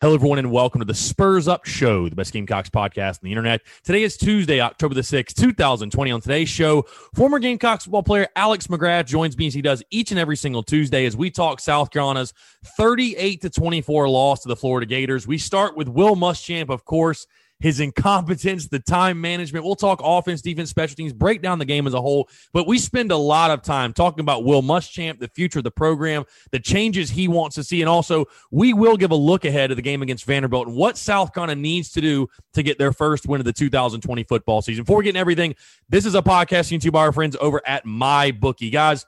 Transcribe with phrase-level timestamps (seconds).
[0.00, 3.32] Hello, everyone, and welcome to the Spurs Up Show, the best Gamecocks podcast on the
[3.32, 3.62] internet.
[3.82, 6.12] Today is Tuesday, October the 6th, 2020.
[6.12, 6.82] On today's show,
[7.16, 10.62] former Gamecocks football player Alex McGrath joins me as he does each and every single
[10.62, 12.32] Tuesday as we talk South Carolina's
[12.76, 15.26] 38 to 24 loss to the Florida Gators.
[15.26, 17.26] We start with Will Muschamp, of course
[17.60, 19.64] his incompetence, the time management.
[19.64, 22.28] We'll talk offense, defense, special teams, break down the game as a whole.
[22.52, 25.70] But we spend a lot of time talking about Will Muschamp, the future of the
[25.70, 27.82] program, the changes he wants to see.
[27.82, 30.96] And also, we will give a look ahead of the game against Vanderbilt and what
[30.96, 34.84] South Carolina needs to do to get their first win of the 2020 football season.
[34.84, 35.54] Before getting everything,
[35.88, 38.70] this is a podcast YouTube by our friends over at My Bookie.
[38.70, 39.04] Guys,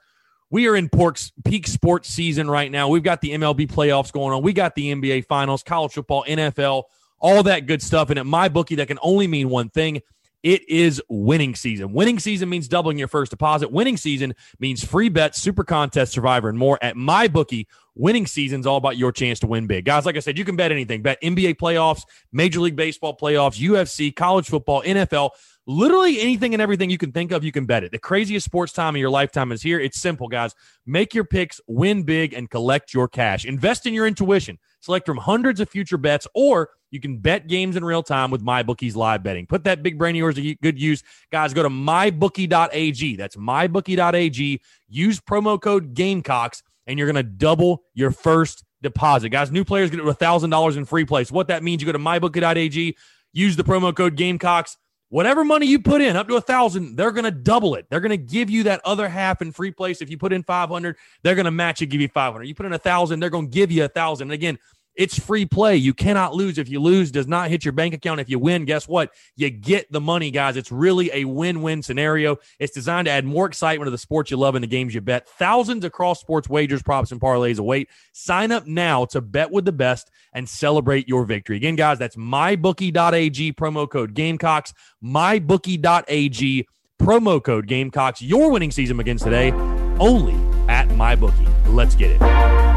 [0.49, 2.89] we are in Pork's peak sports season right now.
[2.89, 4.43] We've got the MLB playoffs going on.
[4.43, 6.83] We got the NBA finals, college football, NFL
[7.21, 8.09] all that good stuff.
[8.09, 10.01] And at my bookie, that can only mean one thing.
[10.43, 11.93] It is winning season.
[11.93, 13.71] Winning season means doubling your first deposit.
[13.71, 16.79] Winning season means free bets, super contest, survivor, and more.
[16.81, 19.85] At my bookie, winning season's all about your chance to win big.
[19.85, 21.03] Guys, like I said, you can bet anything.
[21.03, 25.29] Bet NBA playoffs, Major League Baseball playoffs, UFC, college football, NFL,
[25.67, 27.91] literally anything and everything you can think of, you can bet it.
[27.91, 29.79] The craziest sports time of your lifetime is here.
[29.79, 30.53] It's simple, guys.
[30.85, 33.45] Make your picks, win big, and collect your cash.
[33.45, 34.57] Invest in your intuition.
[34.79, 38.43] Select from hundreds of future bets or you can bet games in real time with
[38.43, 39.47] MyBookie's live betting.
[39.47, 41.03] Put that big brain of yours to good use.
[41.31, 43.15] Guys, go to mybookie.ag.
[43.15, 44.61] That's mybookie.ag.
[44.89, 49.29] Use promo code Gamecocks, and you're going to double your first deposit.
[49.29, 51.31] Guys, new players get $1,000 in free plays.
[51.31, 52.97] What that means, you go to mybookie.ag,
[53.31, 54.77] use the promo code Gamecocks.
[55.11, 57.85] Whatever money you put in, up to a thousand, they're gonna double it.
[57.89, 60.01] They're gonna give you that other half in free place.
[60.01, 62.45] If you put in five hundred, they're gonna match it, give you five hundred.
[62.45, 64.27] You put in a thousand, they're gonna give you a thousand.
[64.27, 64.57] And again,
[64.95, 65.75] it's free play.
[65.77, 66.57] You cannot lose.
[66.57, 68.19] If you lose, does not hit your bank account.
[68.19, 69.13] If you win, guess what?
[69.35, 70.57] You get the money, guys.
[70.57, 72.37] It's really a win-win scenario.
[72.59, 75.01] It's designed to add more excitement to the sports you love and the games you
[75.01, 75.27] bet.
[75.29, 77.89] Thousands across sports wagers, props, and parlays await.
[78.11, 81.57] Sign up now to bet with the best and celebrate your victory.
[81.57, 84.73] Again, guys, that's mybookie.ag promo code Gamecocks.
[85.03, 86.67] Mybookie.ag
[87.01, 88.21] promo code Gamecocks.
[88.21, 89.51] Your winning season begins today
[89.99, 90.35] only
[90.67, 91.47] at MyBookie.
[91.73, 92.70] Let's get it.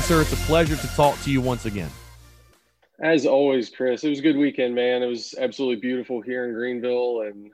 [0.00, 0.20] Sir?
[0.22, 1.90] It's a pleasure to talk to you once again.
[3.00, 5.02] As always, Chris, it was a good weekend, man.
[5.02, 7.50] It was absolutely beautiful here in Greenville, and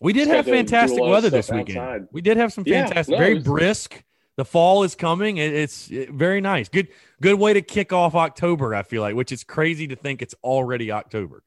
[0.00, 1.78] we did have fantastic weather this weekend.
[1.78, 2.08] Outside.
[2.12, 3.44] We did have some fantastic, yeah, no, very was...
[3.44, 4.02] brisk.
[4.36, 5.36] The fall is coming.
[5.36, 6.68] It's very nice.
[6.68, 6.88] Good,
[7.20, 8.74] good way to kick off October.
[8.74, 11.42] I feel like, which is crazy to think it's already October.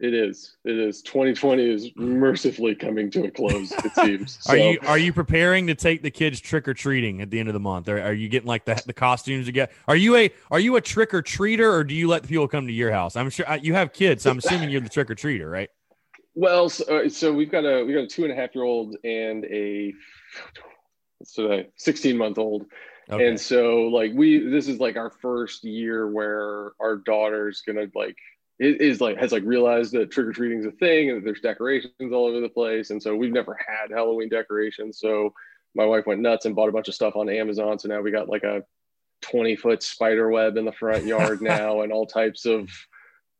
[0.00, 0.56] It is.
[0.64, 1.02] It is.
[1.02, 3.72] 2020 is mercifully coming to a close.
[3.72, 4.38] It seems.
[4.48, 4.52] So.
[4.52, 7.48] Are you Are you preparing to take the kids trick or treating at the end
[7.48, 7.88] of the month?
[7.88, 9.72] Are, are you getting like the the costumes to get?
[9.88, 12.46] Are you a Are you a trick or treater, or do you let the people
[12.46, 13.16] come to your house?
[13.16, 15.70] I'm sure you have kids, so I'm assuming you're the trick or treater, right?
[16.34, 18.64] Well, so, uh, so, we've got a we got a two and a half year
[18.64, 19.92] old and a
[21.24, 22.66] so 16 month old.
[23.10, 23.26] Okay.
[23.26, 28.16] And so like we this is like our first year where our daughter's gonna like
[28.58, 31.40] is like has like realized that trick or treating is a thing and that there's
[31.40, 32.90] decorations all over the place.
[32.90, 34.98] And so we've never had Halloween decorations.
[34.98, 35.32] So
[35.74, 37.78] my wife went nuts and bought a bunch of stuff on Amazon.
[37.78, 38.64] So now we got like a
[39.22, 42.68] 20 foot spider web in the front yard now and all types of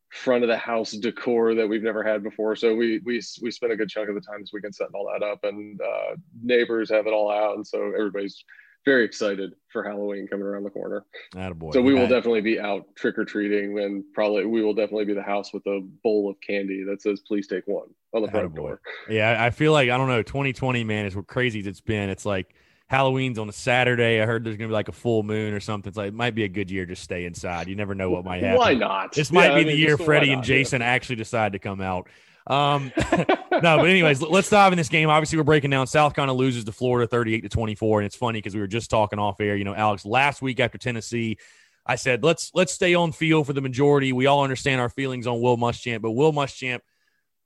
[0.09, 2.55] front of the house decor that we've never had before.
[2.55, 5.11] So we we we spent a good chunk of the time this weekend setting all
[5.11, 8.43] that up, and uh, neighbors have it all out, and so everybody's
[8.85, 11.05] very excited for Halloween coming around the corner.
[11.35, 11.73] Attaboy.
[11.73, 15.13] So we will definitely be out trick or treating, and probably we will definitely be
[15.13, 18.53] the house with a bowl of candy that says "Please take one" on the front
[18.53, 18.55] Attaboy.
[18.55, 18.81] door.
[19.09, 20.23] Yeah, I feel like I don't know.
[20.23, 22.09] 2020, man, is what crazy as it's been.
[22.09, 22.55] It's like
[22.87, 24.21] Halloween's on a Saturday.
[24.21, 25.89] I heard there's gonna be like a full moon or something.
[25.89, 26.85] It's like it might be a good year.
[26.85, 27.67] Just stay inside.
[27.67, 28.57] You never know what might happen.
[28.57, 29.13] Why not?
[29.13, 30.87] This might yeah, be I mean, the year Freddie and Jason yeah.
[30.87, 32.09] actually decide to come out.
[32.49, 35.09] Um, no, but anyways, let's dive in this game.
[35.09, 35.87] Obviously, we're breaking down.
[35.87, 38.89] South Carolina loses to Florida, thirty-eight to twenty-four, and it's funny because we were just
[38.89, 39.55] talking off air.
[39.55, 41.37] You know, Alex, last week after Tennessee,
[41.85, 44.11] I said let's let's stay on field for the majority.
[44.13, 46.79] We all understand our feelings on Will Muschamp, but Will Muschamp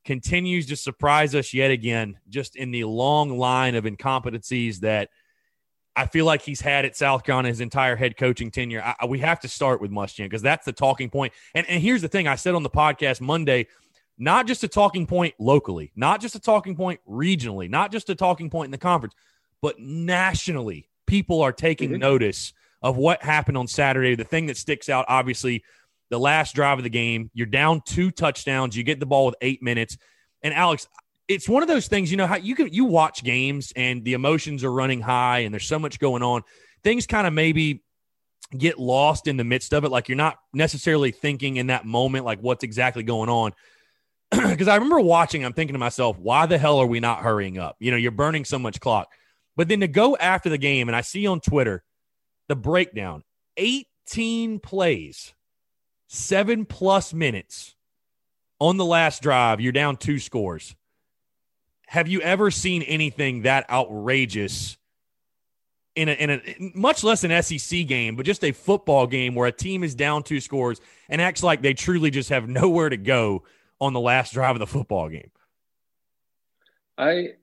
[0.06, 5.10] continues to surprise us yet again, just in the long line of incompetencies that
[5.96, 8.82] I feel like he's had at South Carolina his entire head coaching tenure.
[8.84, 11.34] I, we have to start with Muschamp because that's the talking point.
[11.54, 13.68] And, and here's the thing: I said on the podcast Monday
[14.18, 18.16] not just a talking point locally, not just a talking point regionally, not just a
[18.16, 19.16] talking point in the conference,
[19.62, 20.90] but nationally.
[21.06, 22.00] People are taking mm-hmm.
[22.00, 24.16] notice of what happened on Saturday.
[24.16, 25.64] The thing that sticks out, obviously,
[26.10, 29.36] the last drive of the game, you're down two touchdowns, you get the ball with
[29.42, 29.98] eight minutes.
[30.42, 30.88] And Alex,
[31.28, 34.14] it's one of those things, you know, how you can you watch games and the
[34.14, 36.44] emotions are running high and there's so much going on.
[36.84, 37.84] Things kind of maybe
[38.56, 39.90] get lost in the midst of it.
[39.90, 43.54] Like you're not necessarily thinking in that moment, like what's exactly going on
[44.50, 47.58] because I remember watching, I'm thinking to myself, why the hell are we not hurrying
[47.58, 47.76] up?
[47.80, 49.12] You know, you're burning so much clock.
[49.56, 51.84] But then to go after the game, and I see on Twitter
[52.48, 53.24] the breakdown
[53.58, 55.34] 18 plays,
[56.08, 57.76] seven plus minutes
[58.60, 59.62] on the last drive.
[59.62, 60.76] You're down two scores.
[61.88, 64.78] Have you ever seen anything that outrageous
[65.96, 66.42] in a, in a
[66.76, 70.24] much less an SEC game, but just a football game where a team is down
[70.24, 73.44] two scores and acts like they truly just have nowhere to go
[73.84, 75.32] on the last drive of the football game?
[76.98, 77.34] I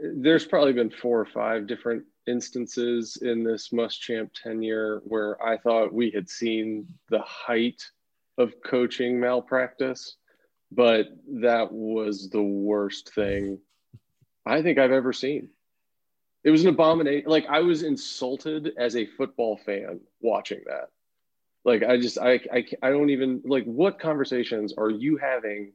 [0.00, 5.92] there's probably been four or five different instances in this Muschamp tenure where I thought
[5.92, 7.82] we had seen the height
[8.38, 10.16] of coaching malpractice,
[10.72, 11.08] but
[11.40, 13.58] that was the worst thing
[14.46, 15.50] I think I've ever seen.
[16.42, 17.28] It was an abomination.
[17.28, 20.88] Like I was insulted as a football fan watching that.
[21.64, 25.72] Like I just I, I I don't even like what conversations are you having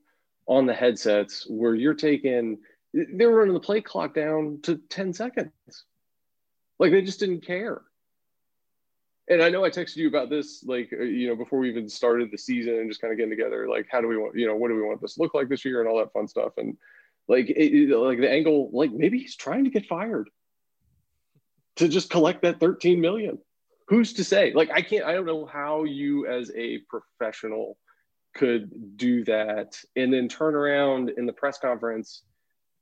[0.47, 2.59] on the headsets where you're taking
[2.93, 5.51] they were running the play clock down to 10 seconds.
[6.79, 7.81] Like they just didn't care.
[9.27, 11.89] And I know I texted you about this, like, uh, you know, before we even
[11.89, 14.45] started the season and just kind of getting together, like, how do we want, you
[14.45, 16.27] know, what do we want this to look like this year and all that fun
[16.27, 16.53] stuff.
[16.57, 16.77] And
[17.27, 20.29] like, it, like the angle, like maybe he's trying to get fired
[21.77, 23.39] to just collect that 13 million
[23.87, 24.53] who's to say?
[24.53, 27.77] Like, I can't, I don't know how you as a professional
[28.33, 32.23] could do that and then turn around in the press conference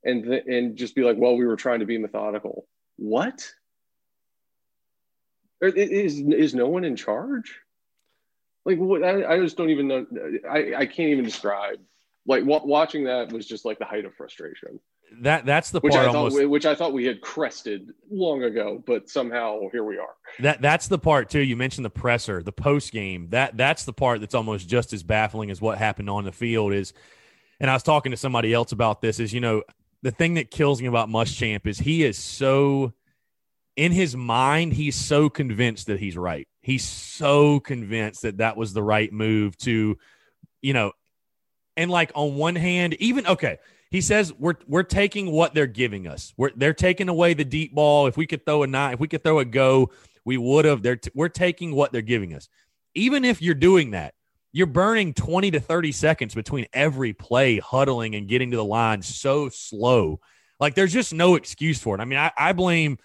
[0.03, 2.67] and th- and just be like, well, we were trying to be methodical.
[2.97, 3.47] What?
[5.61, 7.59] Is is no one in charge?
[8.65, 9.03] Like what?
[9.03, 10.05] I, I just don't even know.
[10.49, 11.79] I I can't even describe.
[12.25, 14.79] Like w- watching that was just like the height of frustration
[15.21, 18.43] that that's the which part I thought almost, which I thought we had crested long
[18.43, 20.15] ago, but somehow here we are.
[20.39, 21.39] That that's the part too.
[21.39, 23.27] You mentioned the presser, the post game.
[23.29, 26.73] That that's the part that's almost just as baffling as what happened on the field
[26.73, 26.93] is.
[27.59, 29.19] And I was talking to somebody else about this.
[29.19, 29.63] Is you know
[30.01, 32.93] the thing that kills me about Muschamp is he is so
[33.75, 36.47] in his mind he's so convinced that he's right.
[36.61, 39.97] He's so convinced that that was the right move to,
[40.61, 40.93] you know,
[41.75, 43.59] and like on one hand, even okay
[43.93, 46.33] he says we're we're taking what they're giving us.
[46.35, 48.07] We're they're taking away the deep ball.
[48.07, 49.91] If we could throw a nine, if we could throw a go,
[50.25, 50.81] we would have.
[50.81, 52.49] They're t- we're taking what they're giving us.
[52.95, 54.15] Even if you're doing that,
[54.51, 59.03] you're burning 20 to 30 seconds between every play, huddling and getting to the line
[59.03, 60.19] so slow.
[60.59, 62.01] Like there's just no excuse for it.
[62.01, 62.97] I mean, I, I blame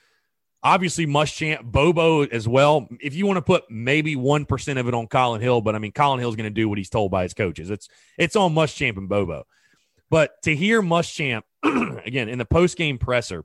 [0.63, 2.89] obviously Muschamp, Bobo as well.
[2.99, 5.81] If you want to put maybe one percent of it on Colin Hill, but I
[5.81, 7.69] mean Colin Hill's going to do what he's told by his coaches.
[7.69, 9.45] It's it's on Muschamp and Bobo.
[10.11, 11.43] But to hear Muschamp
[12.07, 13.45] again in the post game presser,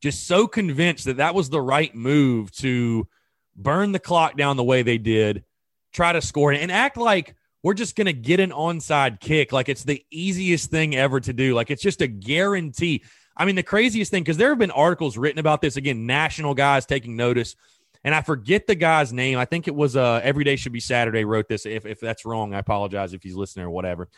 [0.00, 3.08] just so convinced that that was the right move to
[3.56, 5.44] burn the clock down the way they did,
[5.92, 9.68] try to score and act like we're just going to get an onside kick like
[9.68, 11.54] it's the easiest thing ever to do.
[11.54, 13.02] Like it's just a guarantee.
[13.36, 16.54] I mean, the craziest thing, because there have been articles written about this, again, national
[16.54, 17.56] guys taking notice.
[18.04, 19.38] and I forget the guy's name.
[19.38, 21.66] I think it was uh, Every Day Should Be Saturday wrote this.
[21.66, 24.08] If, if that's wrong, I apologize if he's listening or whatever.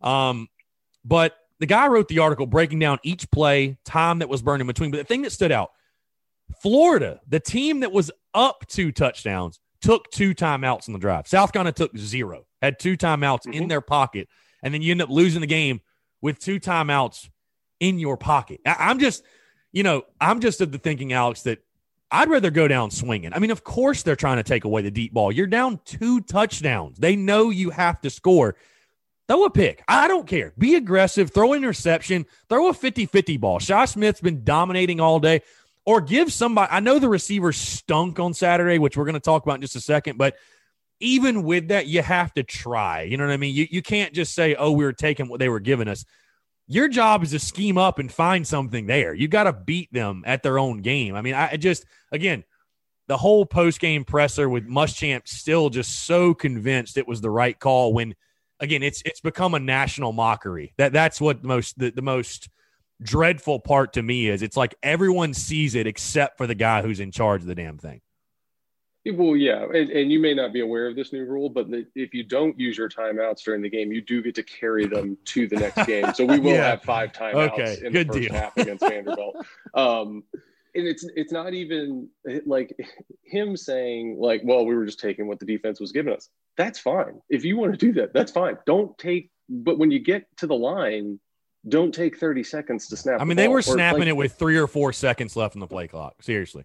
[0.00, 0.48] Um,
[1.04, 4.66] but the guy wrote the article breaking down each play, time that was burned in
[4.66, 4.90] between.
[4.90, 5.70] But the thing that stood out
[6.62, 11.26] Florida, the team that was up two touchdowns, took two timeouts in the drive.
[11.26, 13.52] South Carolina took zero, had two timeouts mm-hmm.
[13.54, 14.28] in their pocket.
[14.62, 15.80] And then you end up losing the game
[16.20, 17.28] with two timeouts
[17.78, 18.60] in your pocket.
[18.66, 19.22] I, am just,
[19.72, 21.64] you know, I'm just of the thinking, Alex, that
[22.10, 23.32] I'd rather go down swinging.
[23.32, 25.32] I mean, of course, they're trying to take away the deep ball.
[25.32, 26.98] You're down two touchdowns.
[26.98, 28.56] They know you have to score.
[29.30, 29.84] Throw a pick.
[29.86, 30.52] I don't care.
[30.58, 31.30] Be aggressive.
[31.30, 32.26] Throw an interception.
[32.48, 33.60] Throw a 50 50 ball.
[33.60, 35.42] Shi Smith's been dominating all day.
[35.86, 39.44] Or give somebody, I know the receivers stunk on Saturday, which we're going to talk
[39.44, 40.34] about in just a second, but
[40.98, 43.02] even with that, you have to try.
[43.02, 43.54] You know what I mean?
[43.54, 46.04] You, you can't just say, oh, we were taking what they were giving us.
[46.66, 49.14] Your job is to scheme up and find something there.
[49.14, 51.14] You got to beat them at their own game.
[51.14, 52.42] I mean, I just, again,
[53.06, 57.56] the whole post game presser with Muschamp still just so convinced it was the right
[57.56, 58.16] call when,
[58.60, 60.72] again, it's it's become a national mockery.
[60.78, 62.48] That that's what most the, the most
[63.02, 64.42] dreadful part to me is.
[64.42, 67.78] It's like everyone sees it except for the guy who's in charge of the damn
[67.78, 68.00] thing.
[69.06, 72.12] Well, yeah, and, and, you may not be aware of this new rule, but if
[72.12, 75.48] you don't use your timeouts during the game, you do get to carry them to
[75.48, 76.12] the next game.
[76.12, 76.68] So we will yeah.
[76.68, 77.78] have five timeouts okay.
[77.82, 78.34] in Good the first deal.
[78.34, 79.36] half against Vanderbilt.
[79.74, 80.24] Um,
[80.74, 82.08] and it's it's not even
[82.44, 82.76] like
[83.24, 86.28] him saying like, well, we were just taking what the defense was giving us.
[86.60, 87.22] That's fine.
[87.30, 88.58] If you want to do that, that's fine.
[88.66, 89.30] Don't take.
[89.48, 91.18] But when you get to the line,
[91.66, 93.18] don't take 30 seconds to snap.
[93.18, 95.60] I mean, the they were snapping like, it with three or four seconds left in
[95.60, 96.22] the play clock.
[96.22, 96.64] Seriously.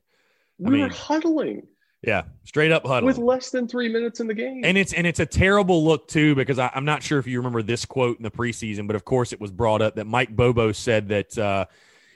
[0.57, 1.67] We I mean, were huddling.
[2.01, 4.65] Yeah, straight up huddle with less than three minutes in the game.
[4.65, 7.39] And it's and it's a terrible look too because I, am not sure if you
[7.39, 10.35] remember this quote in the preseason, but of course it was brought up that Mike
[10.35, 11.65] Bobo said that uh,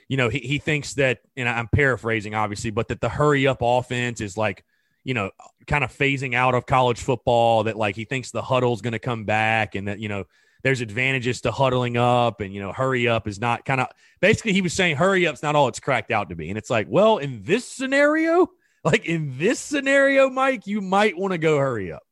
[0.06, 3.58] you know he, he thinks that, and I'm paraphrasing obviously, but that the hurry up
[3.62, 4.64] offense is like
[5.04, 5.30] you know
[5.66, 7.64] kind of phasing out of college football.
[7.64, 10.24] That like he thinks the huddle's going to come back, and that you know
[10.62, 13.88] there's advantages to huddling up, and you know hurry up is not kind of
[14.20, 16.70] basically he was saying hurry up's not all it's cracked out to be, and it's
[16.70, 18.48] like well in this scenario
[18.84, 22.02] like in this scenario, Mike, you might want to go hurry up.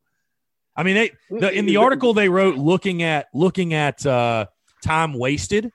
[0.77, 4.47] I mean, they the, in the article they wrote looking at looking at uh,
[4.83, 5.73] time wasted,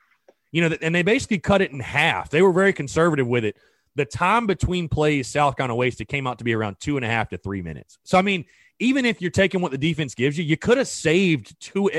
[0.52, 2.30] you know, and they basically cut it in half.
[2.30, 3.58] They were very conservative with it.
[3.96, 7.10] The time between plays South Carolina wasted came out to be around two and a
[7.10, 8.00] half to three minutes.
[8.04, 8.46] So I mean,
[8.80, 11.90] even if you're taking what the defense gives you, you could have saved two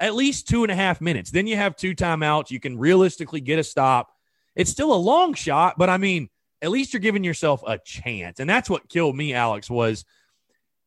[0.00, 1.30] at least two and a half minutes.
[1.30, 2.50] Then you have two timeouts.
[2.50, 4.10] You can realistically get a stop.
[4.56, 6.28] It's still a long shot, but I mean,
[6.60, 8.40] at least you're giving yourself a chance.
[8.40, 10.04] And that's what killed me, Alex, was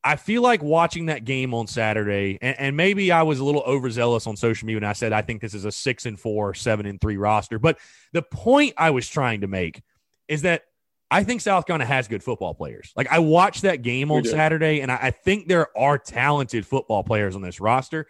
[0.04, 3.64] I feel like watching that game on Saturday, and, and, maybe I was a little
[3.64, 6.54] overzealous on social media when I said I think this is a six and four,
[6.54, 7.58] seven and three roster.
[7.58, 7.80] But
[8.14, 9.82] the point I was trying to make
[10.28, 10.64] is that
[11.12, 12.92] I think South Carolina has good football players.
[12.96, 17.04] Like I watched that game on Saturday, and I, I think there are talented football
[17.04, 18.08] players on this roster.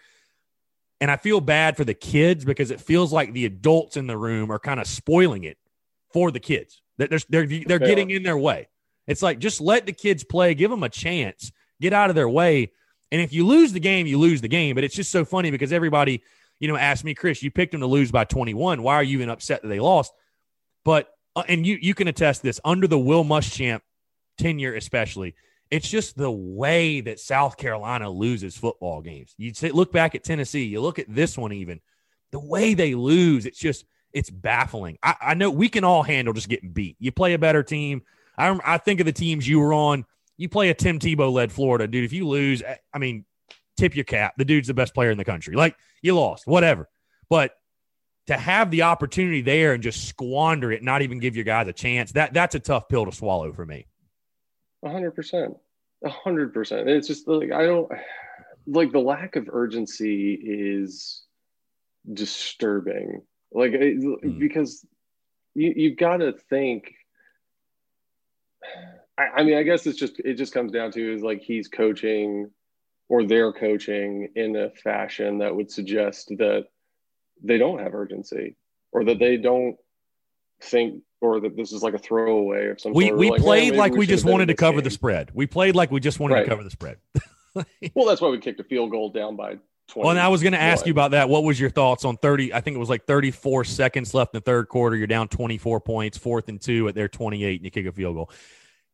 [1.02, 4.18] And I feel bad for the kids because it feels like the adults in the
[4.18, 5.58] room are kind of spoiling it
[6.14, 6.82] for the kids.
[6.98, 8.70] They're they're they're getting in their way.
[9.06, 12.30] It's like just let the kids play, give them a chance, get out of their
[12.30, 12.72] way.
[13.12, 14.76] And if you lose the game, you lose the game.
[14.76, 16.24] But it's just so funny because everybody,
[16.60, 18.82] you know, asked me, Chris, you picked them to lose by 21.
[18.82, 20.14] Why are you even upset that they lost?
[20.84, 23.82] But Uh, and you you can attest this under the Will Muschamp
[24.38, 25.36] tenure, especially.
[25.72, 29.34] It's just the way that South Carolina loses football games.
[29.38, 31.82] You look back at Tennessee, you look at this one, even
[32.32, 33.46] the way they lose.
[33.46, 34.98] It's just it's baffling.
[35.04, 36.96] I, I, know we can all handle just getting beat.
[37.00, 38.04] You play a better team.
[38.38, 40.06] I, I think of the teams you were on.
[40.38, 42.06] You play a Tim Tebow led Florida, dude.
[42.06, 42.64] If you lose,
[42.94, 43.26] I mean,
[43.76, 44.36] tip your cap.
[44.38, 45.56] The dude's the best player in the country.
[45.56, 46.88] Like you lost, whatever.
[47.30, 47.56] But
[48.28, 51.74] to have the opportunity there and just squander it, not even give your guys a
[51.74, 53.86] chance, that that's a tough pill to swallow for me.
[54.84, 55.56] A hundred percent.
[56.04, 56.90] A hundred percent.
[56.90, 57.92] It's just like I don't
[58.68, 61.24] like the lack of urgency is
[62.12, 64.40] disturbing like mm.
[64.40, 64.86] because
[65.56, 66.94] you, you've got to think
[69.18, 71.68] I, I mean i guess it's just it just comes down to is like he's
[71.68, 72.52] coaching
[73.08, 76.66] or they're coaching in a fashion that would suggest that
[77.44, 78.56] they don't have urgency
[78.92, 79.78] or that they don't
[80.62, 82.96] think or that this is like a throwaway or something.
[82.96, 84.84] We we like, played like we, we just wanted to cover game.
[84.84, 85.32] the spread.
[85.34, 86.44] We played like we just wanted right.
[86.44, 86.98] to cover the spread.
[87.96, 89.58] well, that's why we kicked a field goal down by
[89.90, 90.04] 20.
[90.04, 91.30] Well, and I was going to ask you about that.
[91.30, 92.54] What was your thoughts on 30?
[92.54, 94.96] I think it was like 34 seconds left in the third quarter.
[94.96, 98.16] You're down 24 points, fourth and two at their 28, and you kick a field
[98.16, 98.32] goal.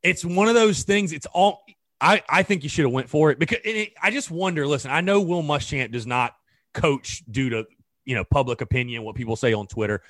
[0.04, 1.14] It's one of those things.
[1.14, 1.64] It's all.
[2.04, 4.66] I, I think you should have went for it because it, I just wonder.
[4.66, 6.36] Listen, I know Will Muschamp does not
[6.74, 7.66] coach due to
[8.06, 10.02] you know public opinion, what people say on Twitter.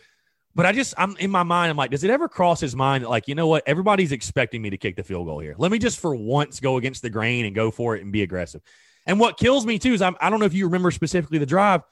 [0.54, 3.06] But I just, I'm in my mind, I'm like, does it ever cross his mind
[3.06, 3.64] that, like, you know what?
[3.66, 5.56] Everybody's expecting me to kick the field goal here.
[5.58, 8.22] Let me just for once go against the grain and go for it and be
[8.22, 8.62] aggressive.
[9.06, 11.46] And what kills me too is I'm, I don't know if you remember specifically the
[11.46, 11.84] drive,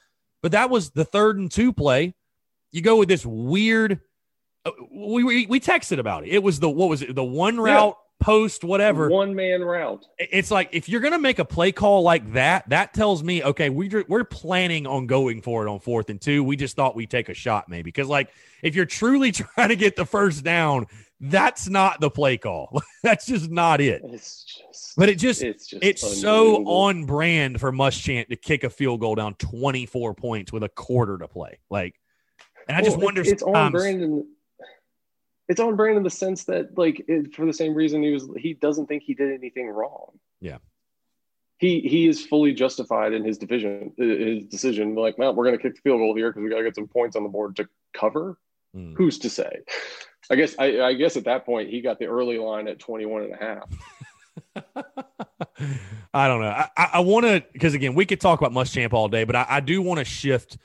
[0.43, 2.13] but that was the third and two play.
[2.71, 4.01] You go with this weird.
[4.65, 6.31] Uh, we, we we texted about it.
[6.31, 7.15] It was the what was it?
[7.15, 7.95] The one route.
[8.19, 10.05] Post whatever one man route.
[10.17, 13.69] It's like if you're gonna make a play call like that, that tells me okay,
[13.69, 16.43] we we're planning on going for it on fourth and two.
[16.43, 18.29] We just thought we'd take a shot maybe because like
[18.61, 20.87] if you're truly trying to get the first down,
[21.19, 22.81] that's not the play call.
[23.03, 24.01] that's just not it.
[24.05, 28.63] It's just, but it just, it's, just it's so on brand for Muschamp to kick
[28.63, 31.59] a field goal down 24 points with a quarter to play.
[31.69, 31.99] Like,
[32.67, 33.21] and I well, just wonder.
[33.21, 34.23] It's on brand.
[35.49, 38.29] It's on brand in the sense that, like, it, for the same reason he was,
[38.37, 40.11] he doesn't think he did anything wrong.
[40.39, 40.59] Yeah.
[41.57, 44.95] He he is fully justified in his division, his decision.
[44.95, 46.75] Like, well, we're going to kick the field goal here because we got to get
[46.75, 48.37] some points on the board to cover.
[48.73, 48.95] Mm.
[48.95, 49.59] Who's to say?
[50.29, 53.23] I guess I, I, guess at that point he got the early line at 21
[53.23, 54.85] and a half.
[56.13, 56.49] I don't know.
[56.49, 59.45] I, I want to because again we could talk about Muschamp all day, but I,
[59.49, 60.57] I do want to shift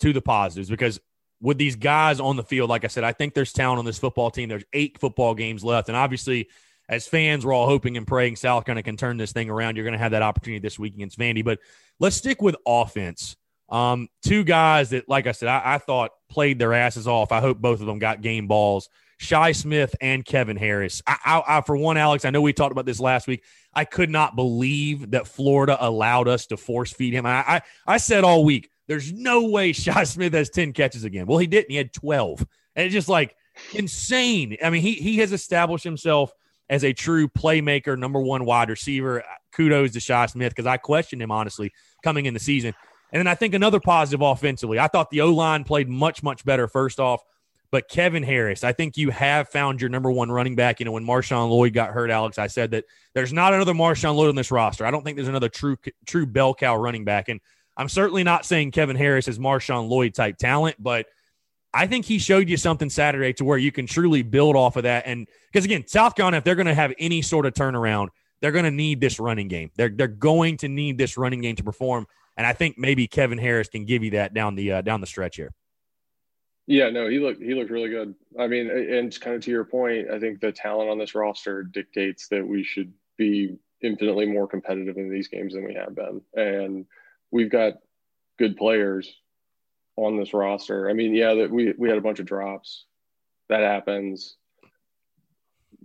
[0.00, 1.00] to the positives because
[1.42, 3.98] with these guys on the field, like I said, I think there's talent on this
[3.98, 4.48] football team.
[4.48, 6.48] There's eight football games left, and obviously,
[6.88, 9.76] as fans, we're all hoping and praying South Carolina can turn this thing around.
[9.76, 11.58] You're going to have that opportunity this week against Vandy, but
[11.98, 13.36] let's stick with offense.
[13.68, 17.32] Um, two guys that, like I said, I, I thought played their asses off.
[17.32, 18.88] I hope both of them got game balls.
[19.18, 21.00] Shi Smith and Kevin Harris.
[21.06, 23.44] I, I, I, for one, Alex, I know we talked about this last week.
[23.72, 27.24] I could not believe that Florida allowed us to force feed him.
[27.24, 31.24] I, I, I said all week, there's no way Shi Smith has 10 catches again.
[31.24, 31.70] Well, he didn't.
[31.70, 32.46] He had 12.
[32.76, 33.34] And it's just like
[33.72, 34.58] insane.
[34.62, 36.30] I mean, he, he has established himself
[36.68, 39.24] as a true playmaker, number one wide receiver.
[39.52, 41.72] Kudos to Shi Smith because I questioned him, honestly,
[42.04, 42.74] coming in the season.
[43.12, 46.44] And then I think another positive offensively, I thought the O line played much, much
[46.44, 47.22] better first off.
[47.70, 50.80] But Kevin Harris, I think you have found your number one running back.
[50.80, 52.84] You know, when Marshawn Lloyd got hurt, Alex, I said that
[53.14, 54.84] there's not another Marshawn Lloyd on this roster.
[54.84, 57.30] I don't think there's another true true bell cow running back.
[57.30, 57.40] And
[57.76, 61.06] I'm certainly not saying Kevin Harris is Marshawn Lloyd type talent, but
[61.74, 64.82] I think he showed you something Saturday to where you can truly build off of
[64.82, 65.04] that.
[65.06, 68.08] And because again, South Carolina, if they're going to have any sort of turnaround,
[68.40, 69.70] they're going to need this running game.
[69.76, 72.06] They're they're going to need this running game to perform.
[72.36, 75.06] And I think maybe Kevin Harris can give you that down the uh, down the
[75.06, 75.52] stretch here.
[76.66, 78.14] Yeah, no, he looked he looked really good.
[78.38, 81.62] I mean, and kind of to your point, I think the talent on this roster
[81.62, 86.20] dictates that we should be infinitely more competitive in these games than we have been.
[86.34, 86.86] And
[87.32, 87.74] we've got
[88.38, 89.12] good players
[89.96, 90.88] on this roster.
[90.88, 92.84] I mean, yeah, that we we had a bunch of drops.
[93.48, 94.36] That happens.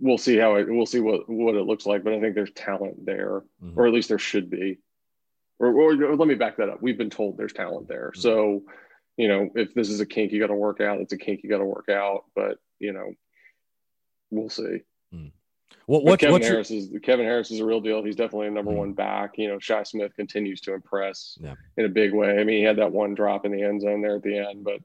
[0.00, 2.52] We'll see how it we'll see what what it looks like, but I think there's
[2.52, 3.78] talent there, mm-hmm.
[3.78, 4.78] or at least there should be.
[5.60, 6.80] Or, or, let me back that up.
[6.80, 8.12] We've been told there's talent there.
[8.12, 8.20] Mm-hmm.
[8.20, 8.62] So
[9.16, 11.40] you know, if this is a kink you got to work out, it's a kink
[11.42, 12.26] you got to work out.
[12.36, 13.12] But you know,
[14.30, 14.82] we'll see.
[15.12, 15.28] Hmm.
[15.86, 16.80] What, what Kevin Harris your...
[16.80, 18.04] is Kevin Harris is a real deal.
[18.04, 18.78] He's definitely a number hmm.
[18.78, 19.38] one back.
[19.38, 21.54] You know, Shi Smith continues to impress yeah.
[21.76, 22.38] in a big way.
[22.38, 24.64] I mean, he had that one drop in the end zone there at the end,
[24.64, 24.80] but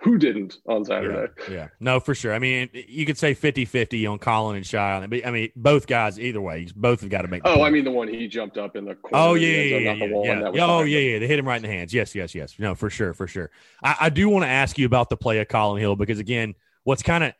[0.00, 1.32] who didn't on Saturday?
[1.48, 2.34] Yeah, yeah, no, for sure.
[2.34, 5.30] I mean, you could say 50 50 on Colin and Shi on it, but I
[5.30, 7.42] mean, both guys, either way, both have got to make.
[7.46, 9.16] oh, I mean, the one he jumped up in the corner.
[9.16, 10.04] Oh, yeah, yeah, yeah.
[10.04, 10.66] yeah, yeah.
[10.66, 11.18] Oh, yeah, yeah.
[11.20, 11.94] They hit him right in the hands.
[11.94, 12.54] Yes, yes, yes.
[12.58, 13.50] No, for sure, for sure.
[13.82, 16.54] I, I do want to ask you about the play of Colin Hill because, again,
[16.82, 17.32] what's kind of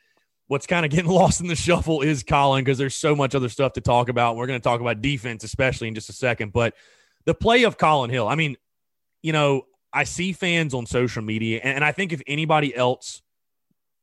[0.48, 3.48] what's kind of getting lost in the shuffle is Colin because there's so much other
[3.48, 4.36] stuff to talk about.
[4.36, 6.52] We're going to talk about defense, especially in just a second.
[6.52, 6.74] But
[7.24, 8.56] the play of Colin Hill, I mean,
[9.22, 13.22] you know, I see fans on social media, and I think if anybody else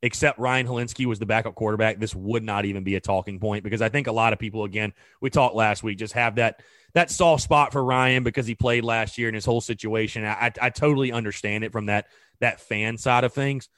[0.03, 3.63] except Ryan Hilinski was the backup quarterback, this would not even be a talking point
[3.63, 6.63] because I think a lot of people, again, we talked last week, just have that
[6.93, 10.25] that soft spot for Ryan because he played last year in his whole situation.
[10.25, 12.07] I, I totally understand it from that
[12.39, 13.69] that fan side of things.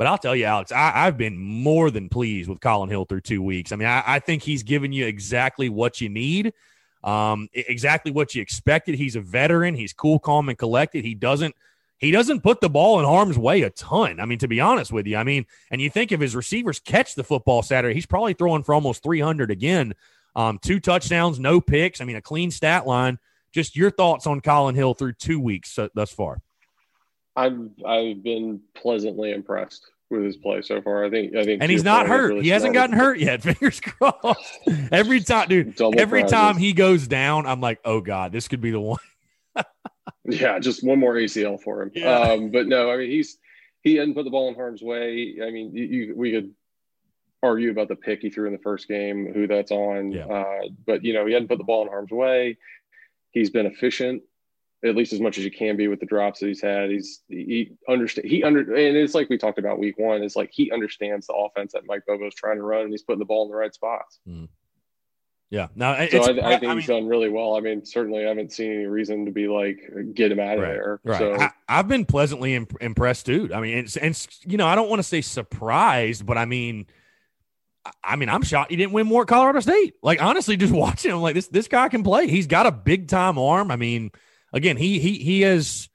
[0.00, 3.20] But I'll tell you, Alex, I, have been more than pleased with Colin Hill through
[3.20, 3.70] two weeks.
[3.70, 6.54] I mean, I, I think he's given you exactly what you need,
[7.04, 8.94] um, exactly what you expected.
[8.94, 9.74] He's a veteran.
[9.74, 11.04] He's cool, calm, and collected.
[11.04, 11.54] He doesn't–
[11.98, 14.20] he doesn't put the ball in harm's way a ton.
[14.20, 16.80] I mean, to be honest with you, I mean, and you think if his receivers
[16.80, 19.92] catch the football Saturday, he's probably throwing for almost 300 again.
[20.34, 22.00] Um, two touchdowns, no picks.
[22.00, 23.18] I mean, a clean stat line.
[23.52, 26.40] Just your thoughts on Colin Hill through two weeks uh, thus far.
[27.40, 31.04] I've I've been pleasantly impressed with his play so far.
[31.04, 32.28] I think I think, and he's not hurt.
[32.28, 33.42] Really he hasn't gotten hurt yet.
[33.42, 34.58] Fingers crossed.
[34.92, 35.80] every time, dude.
[35.96, 38.98] every time he goes down, I'm like, oh god, this could be the one.
[40.24, 41.90] Yeah, just one more ACL for him.
[41.94, 42.18] Yeah.
[42.20, 43.38] Um, but no, I mean he's
[43.82, 45.38] he hadn't put the ball in harm's way.
[45.42, 46.54] I mean, you, you, we could
[47.42, 50.12] argue about the pick he threw in the first game, who that's on.
[50.12, 50.26] Yeah.
[50.26, 52.58] Uh, but you know, he hadn't put the ball in harm's way.
[53.32, 54.22] He's been efficient.
[54.84, 56.90] At least as much as you can be with the drops that he's had.
[56.90, 60.22] He's he understand he under and it's like we talked about week one.
[60.22, 63.18] It's like he understands the offense that Mike Bobo's trying to run, and he's putting
[63.18, 64.20] the ball in the right spots.
[64.26, 64.48] Mm.
[65.50, 67.56] Yeah, now so I, I, think I he's mean, done really well.
[67.56, 69.80] I mean, certainly I haven't seen any reason to be like
[70.14, 71.00] get him out of right, there.
[71.02, 71.18] Right.
[71.18, 71.36] So
[71.68, 73.50] I, have been pleasantly imp- impressed, dude.
[73.50, 76.86] I mean, and, and you know, I don't want to say surprised, but I mean,
[78.04, 79.94] I mean, I'm shocked he didn't win more at Colorado State.
[80.04, 82.28] Like honestly, just watching him, like this this guy can play.
[82.28, 83.72] He's got a big time arm.
[83.72, 84.12] I mean
[84.52, 85.88] again, he he he has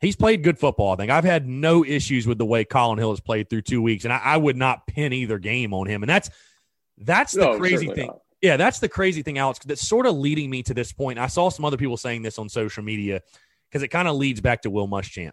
[0.00, 0.92] he's played good football.
[0.92, 3.80] I think I've had no issues with the way Colin Hill has played through two
[3.80, 6.02] weeks, and I, I would not pin either game on him.
[6.02, 6.30] And that's
[6.98, 8.08] that's the no, crazy thing.
[8.08, 8.18] Not.
[8.42, 9.60] Yeah, that's the crazy thing, Alex.
[9.64, 11.18] That's sort of leading me to this point.
[11.18, 13.22] I saw some other people saying this on social media
[13.70, 15.30] because it kind of leads back to Will Muschamp.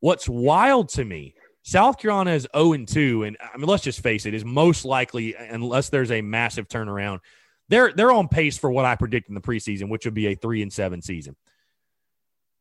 [0.00, 4.02] What's wild to me, South Carolina is 0 and 2, and I mean, let's just
[4.02, 7.20] face it, is most likely, unless there's a massive turnaround,
[7.68, 10.34] they're they're on pace for what I predict in the preseason, which would be a
[10.34, 11.36] three and seven season.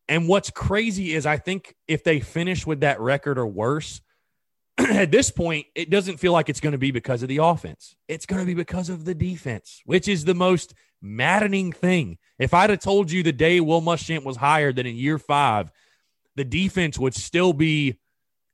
[0.09, 4.01] And what's crazy is I think if they finish with that record or worse,
[4.79, 7.95] at this point, it doesn't feel like it's going to be because of the offense.
[8.07, 12.17] It's going to be because of the defense, which is the most maddening thing.
[12.39, 15.71] If I'd have told you the day Will Muschamp was hired that in year five,
[16.35, 17.99] the defense would still be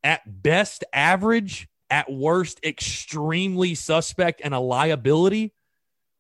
[0.04, 5.54] at best average, at worst extremely suspect and a liability,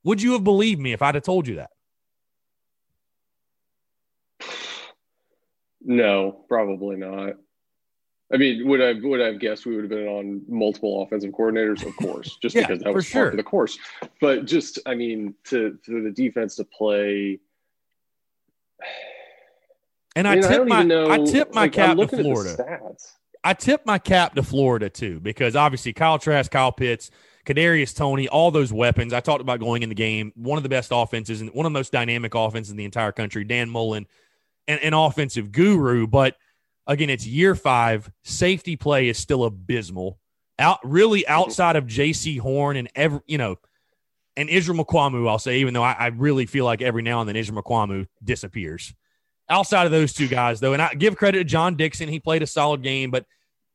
[0.06, 1.71] would you have believed me if I'd have told you that?
[5.86, 7.36] No, probably not.
[8.34, 11.32] I mean, would I would I have guessed we would have been on multiple offensive
[11.32, 11.86] coordinators?
[11.86, 13.21] Of course, just yeah, because that was sure.
[13.21, 13.78] part of the course.
[14.19, 17.39] But just, I mean, to for the defense to play.
[20.15, 22.80] And I, tip my know, I tip my like, cap to Florida.
[23.43, 27.12] I tip my cap to Florida too because obviously Kyle Trask, Kyle Pitts,
[27.45, 29.13] Kadarius Toney, all those weapons.
[29.13, 30.32] I talked about going in the game.
[30.36, 33.12] One of the best offenses and one of the most dynamic offenses in the entire
[33.12, 33.43] country.
[33.43, 34.08] Dan Mullen
[34.67, 36.36] an, an offensive guru, but
[36.88, 38.12] again, it's year five.
[38.23, 40.19] Safety play is still abysmal.
[40.58, 41.32] Out really mm-hmm.
[41.32, 43.58] outside of Jaycee Horn and every you know,
[44.38, 47.30] and Israel Mukuamu, I'll say, even though I, I, really feel like every now and
[47.30, 48.93] then Israel Mukuamu disappears.
[49.49, 52.41] Outside of those two guys, though, and I give credit to John Dixon, he played
[52.41, 53.25] a solid game, but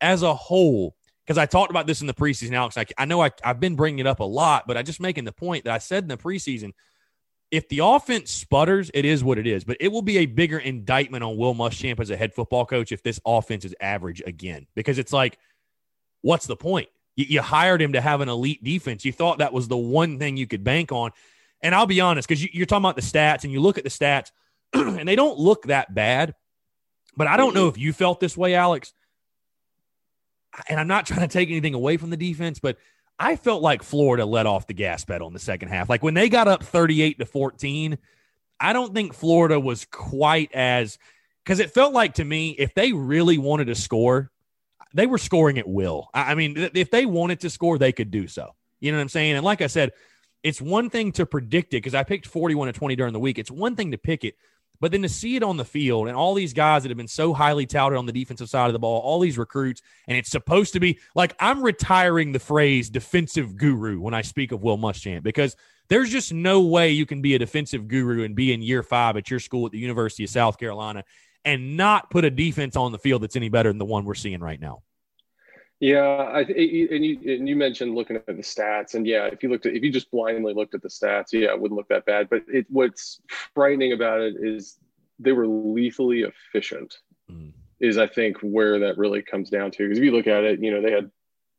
[0.00, 3.22] as a whole, because I talked about this in the preseason, Alex, I, I know
[3.22, 5.72] I, I've been bringing it up a lot, but I just making the point that
[5.72, 6.72] I said in the preseason–
[7.50, 9.64] if the offense sputters, it is what it is.
[9.64, 12.92] But it will be a bigger indictment on Will Muschamp as a head football coach
[12.92, 15.38] if this offense is average again, because it's like,
[16.22, 16.88] what's the point?
[17.16, 19.04] You, you hired him to have an elite defense.
[19.04, 21.10] You thought that was the one thing you could bank on.
[21.60, 23.84] And I'll be honest, because you, are talking about the stats and you look at
[23.84, 24.30] the stats,
[24.72, 26.34] and they don't look that bad.
[27.16, 28.92] But I don't know if you felt this way, Alex.
[30.68, 32.76] And I'm not trying to take anything away from the defense, but
[33.22, 35.90] I felt like Florida let off the gas pedal in the second half.
[35.90, 37.98] Like when they got up 38 to 14,
[38.58, 40.98] I don't think Florida was quite as
[41.44, 44.30] because it felt like to me if they really wanted to score,
[44.94, 46.08] they were scoring at will.
[46.14, 48.54] I mean, if they wanted to score, they could do so.
[48.80, 49.36] You know what I'm saying?
[49.36, 49.92] And like I said,
[50.42, 53.38] it's one thing to predict it because I picked 41 to 20 during the week.
[53.38, 54.36] It's one thing to pick it,
[54.80, 57.08] but then to see it on the field and all these guys that have been
[57.08, 60.30] so highly touted on the defensive side of the ball, all these recruits, and it's
[60.30, 64.78] supposed to be like I'm retiring the phrase defensive guru when I speak of Will
[64.78, 65.56] Muschamp because
[65.88, 69.16] there's just no way you can be a defensive guru and be in year five
[69.16, 71.04] at your school at the University of South Carolina
[71.44, 74.14] and not put a defense on the field that's any better than the one we're
[74.14, 74.82] seeing right now.
[75.80, 79.42] Yeah, I th- and you and you mentioned looking at the stats, and yeah, if
[79.42, 81.88] you looked at if you just blindly looked at the stats, yeah, it wouldn't look
[81.88, 82.28] that bad.
[82.28, 83.22] But it, what's
[83.54, 84.76] frightening about it is
[85.18, 86.98] they were lethally efficient.
[87.30, 87.52] Mm.
[87.80, 90.62] Is I think where that really comes down to because if you look at it,
[90.62, 91.10] you know they had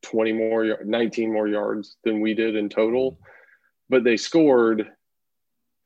[0.04, 3.18] 20 more, 19 more yards than we did in total, mm.
[3.90, 4.88] but they scored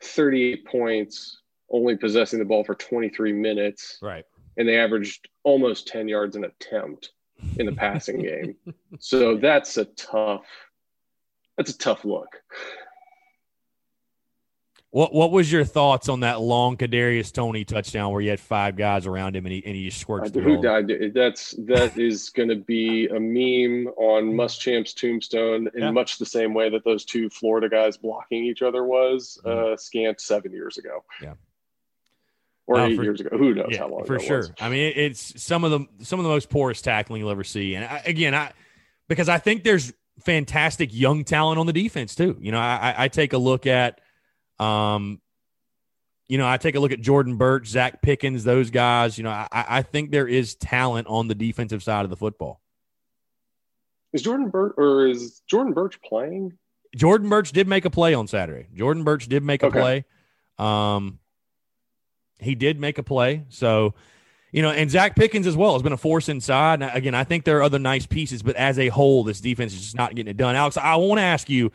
[0.04, 4.26] 38 points, only possessing the ball for 23 minutes, right?
[4.58, 7.12] And they averaged almost 10 yards an attempt
[7.58, 8.56] in the passing game.
[9.00, 10.46] So that's a tough
[11.58, 12.42] that's a tough look.
[14.92, 18.78] What what was your thoughts on that long Kadarius Toney touchdown where you had five
[18.78, 20.90] guys around him and he and he squirts the who died?
[21.14, 25.92] That's that is going to be a meme on Muschamp's tombstone in yeah.
[25.92, 29.74] much the same way that those two Florida guys blocking each other was mm-hmm.
[29.74, 31.04] uh, scant seven years ago.
[31.22, 31.34] Yeah
[32.68, 33.38] or eight for, years ago.
[33.38, 34.06] Who knows yeah, how long?
[34.06, 34.38] For sure.
[34.38, 34.52] Was.
[34.60, 37.76] I mean, it's some of the some of the most porous tackling you'll ever see.
[37.76, 38.52] And I, again, I
[39.08, 42.38] because I think there's fantastic young talent on the defense too.
[42.40, 44.00] You know, I, I take a look at,
[44.60, 45.22] um,
[46.28, 49.18] you know, I take a look at Jordan Burch, Zacch Pickens, those guys.
[49.18, 52.62] You know, I, I think there is talent on the defensive side of the football.
[54.14, 56.58] Is Jordan Burch or is Jordan Burch playing?
[56.96, 58.70] Jordan Burch did make a play on Saturday.
[58.74, 59.80] Jordan Burch did make a okay.
[59.80, 60.06] play.
[60.58, 61.20] Um,
[62.40, 63.46] he did make a play.
[63.50, 63.94] So,
[64.52, 66.82] you know, and Zacch Pickens as well has been a force inside.
[66.82, 69.74] And again, I think there are other nice pieces, but as a whole, this defense
[69.74, 70.56] is just not getting it done.
[70.56, 71.72] Alex, I want to ask you.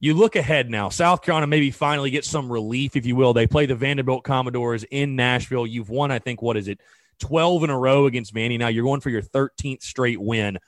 [0.00, 0.88] You look ahead now.
[0.88, 3.32] South Carolina maybe finally get some relief, if you will.
[3.32, 5.64] They play the Vanderbilt Commodores in Nashville.
[5.64, 6.80] You've won, I think, what is it,
[7.20, 8.58] 12 in a row against Vandy.
[8.58, 10.58] Now you're going for your 13th straight win.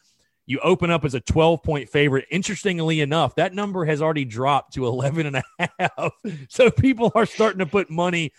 [0.46, 2.26] You open up as a 12 point favorite.
[2.30, 6.12] Interestingly enough, that number has already dropped to 11 and a half.
[6.48, 8.32] So people are starting to put money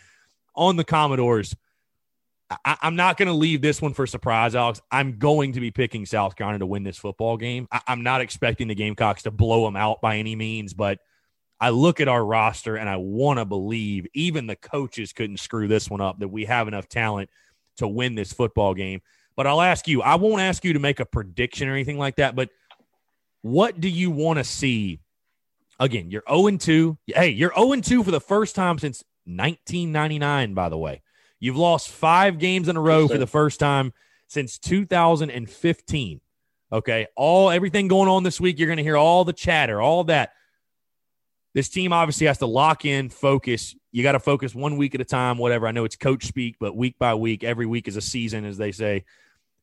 [0.56, 1.56] on the Commodores.
[2.64, 4.80] I, am not going to leave this one for surprise, Alex.
[4.92, 7.68] I'm going to be picking South Carolina to win this football game.
[7.72, 11.00] I, I'm not expecting the Gamecocks to blow them out by any means, but
[11.60, 15.68] I look at our roster and I want to believe even the coaches couldn't screw
[15.68, 17.30] this one up, that we have enough talent
[17.78, 19.02] to win this football game.
[19.36, 22.18] But I'll ask you, I won't ask you to make a prediction or anything like
[22.18, 22.50] that, but
[23.42, 25.00] what do you want to see?
[25.80, 26.98] Again, you're 0 2.
[27.08, 31.02] Hey, you're 0 2 for the first time since 1999, by the way.
[31.40, 33.94] You've lost five games in a row for the first time
[34.28, 36.22] since 2015.
[36.72, 37.08] Okay.
[37.16, 40.32] All everything going on this week, you're going to hear all the chatter, all that.
[41.54, 43.76] This team obviously has to lock in, focus.
[43.92, 45.68] You got to focus one week at a time, whatever.
[45.68, 48.58] I know it's coach speak, but week by week, every week is a season, as
[48.58, 49.06] they say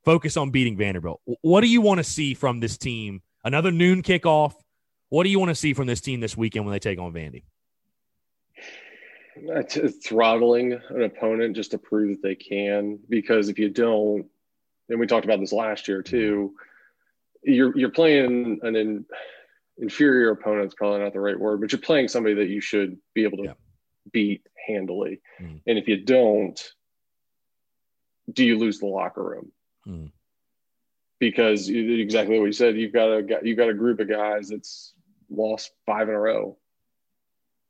[0.04, 1.20] focus on beating Vanderbilt.
[1.42, 3.22] What do you want to see from this team?
[3.44, 4.54] Another noon kickoff.
[5.08, 7.12] What do you want to see from this team this weekend when they take on
[7.12, 7.44] Vandy?
[10.04, 12.98] Throttling an opponent just to prove that they can.
[13.08, 14.26] Because if you don't,
[14.88, 16.54] and we talked about this last year too,
[17.42, 19.04] you're you're playing an in,
[19.78, 20.66] inferior opponent.
[20.66, 23.38] It's probably not the right word, but you're playing somebody that you should be able
[23.38, 23.54] to yeah.
[24.12, 25.20] beat handily.
[25.40, 25.60] Mm.
[25.66, 26.60] And if you don't,
[28.32, 29.52] do you lose the locker room?
[29.84, 30.06] Hmm.
[31.18, 34.92] Because exactly what you said, you've got a you've got a group of guys that's
[35.30, 36.58] lost five in a row,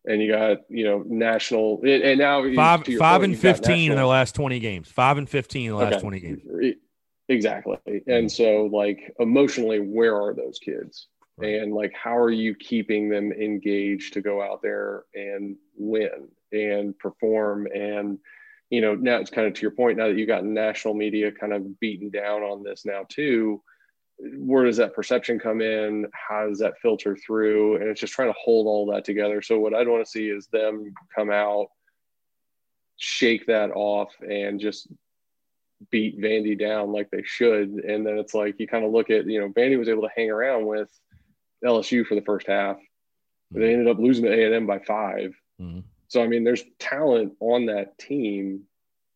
[0.05, 4.07] and you got you know national and now five five point, and fifteen in their
[4.07, 4.89] last twenty games.
[4.89, 6.01] Five and fifteen in the last okay.
[6.01, 6.43] twenty games.
[7.29, 8.11] Exactly, mm-hmm.
[8.11, 11.09] and so like emotionally, where are those kids?
[11.39, 11.63] Right.
[11.63, 16.99] And like, how are you keeping them engaged to go out there and win and
[16.99, 18.19] perform and
[18.73, 21.31] you know, now it's kind of to your point, now that you've got national media
[21.31, 23.63] kind of beaten down on this now too,
[24.37, 26.07] where does that perception come in?
[26.13, 27.77] How does that filter through?
[27.77, 29.43] And it's just trying to hold all that together.
[29.43, 31.69] So what I'd want to see is them come out,
[32.97, 34.87] shake that off and just
[35.91, 37.71] beat Vandy down like they should.
[37.71, 40.11] And then it's like you kind of look at, you know, Vandy was able to
[40.15, 40.89] hang around with
[41.65, 42.77] LSU for the first half.
[43.51, 45.81] They ended up losing to A&M by 5 mm-hmm.
[46.09, 48.65] So I mean, there's talent on that team.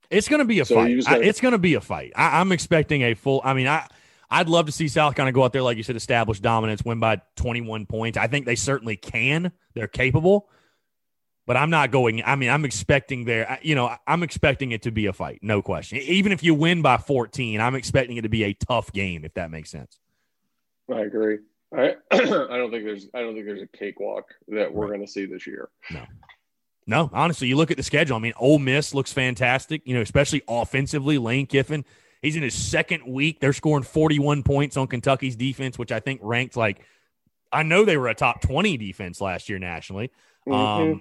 [0.09, 0.99] It's going to be a so fight.
[1.05, 2.13] Gotta, I, it's going to be a fight.
[2.17, 3.43] I, am expecting a full.
[3.45, 3.87] I mean, I
[4.31, 6.85] I'd love to see South kind of go out there, like you said, establish dominance,
[6.85, 8.19] win by 21 points.
[8.19, 9.53] I think they certainly can.
[9.75, 10.49] They're capable,
[11.47, 12.23] but I'm not going.
[12.25, 13.59] I mean, I'm expecting there.
[13.63, 15.99] You know, I'm expecting it to be a fight, no question.
[15.99, 19.25] Even if you win by 14, I'm expecting it to be a tough game.
[19.25, 19.99] If that makes sense.
[20.93, 21.39] I agree.
[21.77, 24.97] I I don't think there's I don't think there's a cakewalk that we're right.
[24.97, 25.69] going to see this year.
[25.91, 26.05] No.
[26.89, 28.17] No, honestly, you look at the schedule.
[28.17, 31.19] I mean, Ole Miss looks fantastic, you know, especially offensively.
[31.19, 31.85] Lane Kiffin,
[32.23, 33.41] he's in his second week.
[33.41, 36.81] They're scoring 41 points on Kentucky's defense, which I think ranked like,
[37.53, 40.11] I know they were a top 20 defense last year nationally.
[40.47, 40.93] Mm-hmm.
[40.93, 41.01] Um,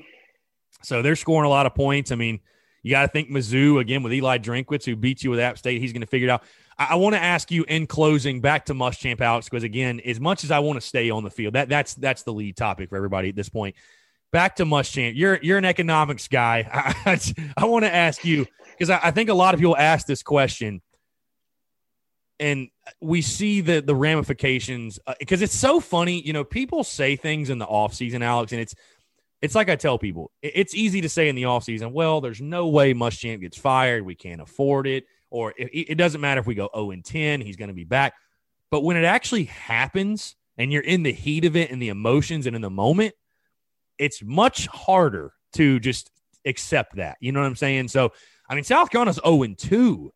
[0.82, 2.12] so they're scoring a lot of points.
[2.12, 2.40] I mean,
[2.84, 5.82] you got to think Mizzou again with Eli Drinkwitz, who beats you with App State.
[5.82, 6.44] He's going to figure it out.
[6.78, 10.20] I, I want to ask you in closing, back to Muschamp, Alex, because again, as
[10.20, 12.90] much as I want to stay on the field, that that's that's the lead topic
[12.90, 13.76] for everybody at this point
[14.36, 15.14] back to Muschamp.
[15.16, 16.68] You're you're an economics guy.
[17.06, 17.18] I,
[17.56, 20.24] I, want to ask you because I, I, think a lot of people ask this
[20.24, 20.82] question,
[22.40, 22.70] and
[23.02, 26.22] we see the the ramifications because uh, it's so funny.
[26.22, 28.76] You know, people say things in the off season, Alex, and it's
[29.42, 32.42] it's like I tell people, it's easy to say in the off season, well, there's
[32.42, 34.04] no way Muschamp gets fired.
[34.04, 37.42] We can't afford it, or it, it doesn't matter if we go 0 and 10,
[37.42, 38.14] he's going to be back.
[38.72, 42.48] But when it actually happens, and you're in the heat of it and the emotions
[42.48, 43.14] and in the moment
[43.98, 46.12] it's much harder to just
[46.46, 47.18] accept that.
[47.20, 47.88] You know what I'm saying?
[47.88, 48.12] So,
[48.50, 50.12] I mean, South Carolina's 0 and 2.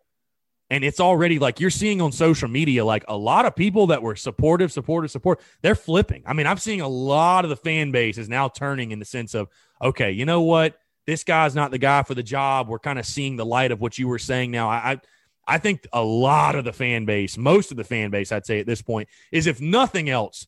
[0.71, 4.03] And it's already like you're seeing on social media, like a lot of people that
[4.03, 6.21] were supportive, supportive, support, they're flipping.
[6.27, 9.05] I mean, I'm seeing a lot of the fan base is now turning in the
[9.05, 9.47] sense of,
[9.81, 10.77] okay, you know what?
[11.07, 12.69] This guy's not the guy for the job.
[12.69, 14.69] We're kind of seeing the light of what you were saying now.
[14.69, 15.01] I, I
[15.49, 18.59] I think a lot of the fan base, most of the fan base, I'd say
[18.59, 20.45] at this point, is if nothing else,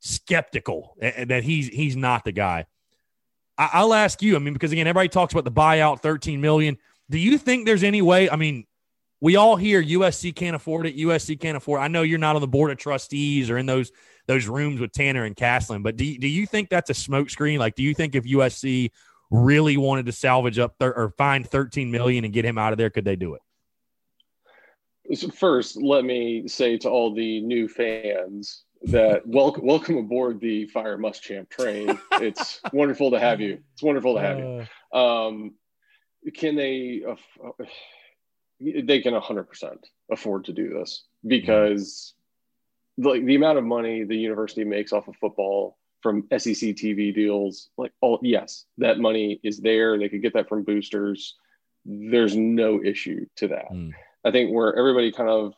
[0.00, 2.64] skeptical that he's he's not the guy.
[3.58, 4.36] I, will ask you.
[4.36, 6.78] I mean, because again, everybody talks about the buyout, thirteen million.
[7.10, 8.30] Do you think there's any way?
[8.30, 8.66] I mean,
[9.20, 10.96] we all hear USC can't afford it.
[10.96, 11.80] USC can't afford.
[11.80, 11.84] It.
[11.84, 13.92] I know you're not on the board of trustees or in those
[14.26, 17.58] those rooms with Tanner and Caslen, but do you, do you think that's a smokescreen?
[17.58, 18.90] Like, do you think if USC
[19.30, 22.78] really wanted to salvage up thir- or find 13 million and get him out of
[22.78, 25.18] there, could they do it?
[25.18, 30.66] So first, let me say to all the new fans that welcome welcome aboard the
[30.66, 31.98] Fire Muschamp train.
[32.12, 33.58] it's wonderful to have you.
[33.72, 34.66] It's wonderful to have you.
[34.92, 35.26] Uh.
[35.26, 35.54] Um,
[36.34, 37.02] can they?
[37.08, 37.16] Uh,
[38.60, 39.76] they can 100%
[40.12, 42.14] afford to do this because
[42.98, 47.68] like the amount of money the university makes off of football from SEC TV deals,
[47.76, 49.98] like all yes, that money is there.
[49.98, 51.34] They could get that from boosters.
[51.84, 53.70] There's no issue to that.
[53.70, 53.92] Mm.
[54.24, 55.54] I think where everybody kind of,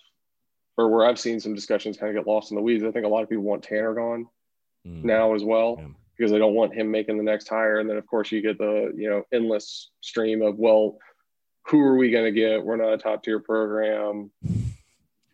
[0.77, 2.85] or where I've seen some discussions kind of get lost in the weeds.
[2.85, 4.27] I think a lot of people want Tanner gone
[4.87, 5.05] mm.
[5.05, 5.89] now as well yeah.
[6.17, 7.79] because they don't want him making the next hire.
[7.79, 10.97] And then of course you get the you know endless stream of well,
[11.67, 12.65] who are we going to get?
[12.65, 14.31] We're not a top tier program.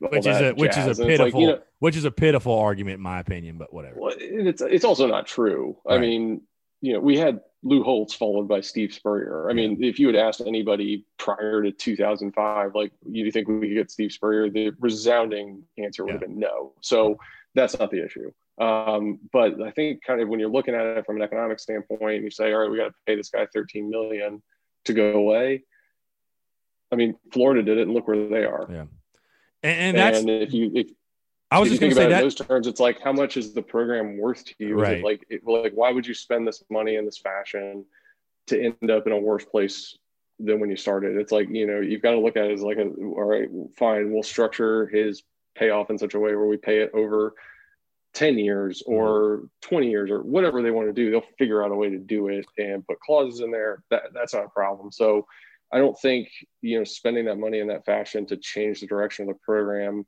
[0.00, 2.96] Which is a which is a pitiful like, you know, which is a pitiful argument
[2.96, 3.98] in my opinion, but whatever.
[3.98, 5.76] Well, it's it's also not true.
[5.84, 5.96] Right.
[5.96, 6.42] I mean,
[6.80, 9.50] you know, we had Lou Holtz followed by Steve Spurrier.
[9.50, 13.74] I mean, if you had asked anybody prior to 2005, like, you think we could
[13.74, 14.48] get Steve Spurrier?
[14.48, 16.20] The resounding answer would yeah.
[16.20, 16.74] have been no.
[16.80, 17.18] So
[17.54, 18.30] that's not the issue.
[18.60, 22.22] Um, but I think kind of when you're looking at it from an economic standpoint,
[22.22, 24.40] you say, all right, we got to pay this guy 13 million
[24.84, 25.64] to go away.
[26.90, 28.66] I mean, Florida did it, and look where they are.
[28.70, 28.86] Yeah,
[29.62, 30.90] and, and that's and if you if
[31.50, 33.54] I was just going to say that in those terms, it's like how much is
[33.54, 34.78] the program worth to you?
[34.78, 35.02] Right.
[35.02, 37.84] Like, it, like why would you spend this money in this fashion
[38.48, 39.96] to end up in a worse place
[40.38, 41.16] than when you started?
[41.16, 43.48] It's like you know you've got to look at it as like a all right,
[43.78, 45.22] fine, we'll structure his
[45.56, 47.34] payoff in such a way where we pay it over
[48.14, 48.94] 10 years mm-hmm.
[48.94, 51.98] or 20 years or whatever they want to do they'll figure out a way to
[51.98, 55.26] do it and put clauses in there that, that's not a problem so
[55.72, 56.28] i don't think
[56.62, 60.04] you know spending that money in that fashion to change the direction of the program